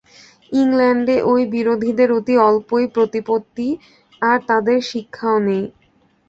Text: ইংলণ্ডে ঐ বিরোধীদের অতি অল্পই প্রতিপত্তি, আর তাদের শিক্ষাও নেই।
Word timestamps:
ইংলণ্ডে 0.51 1.15
ঐ 1.23 1.43
বিরোধীদের 1.53 2.09
অতি 2.17 2.35
অল্পই 2.41 2.85
প্রতিপত্তি, 2.95 3.67
আর 4.21 4.37
তাদের 4.49 4.77
শিক্ষাও 4.91 5.37
নেই। 5.47 5.63